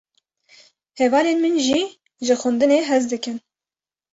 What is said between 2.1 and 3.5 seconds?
ji xwendinê hez dikin.